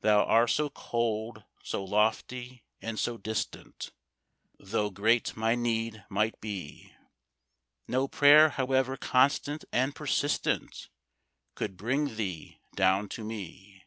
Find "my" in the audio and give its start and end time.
5.36-5.56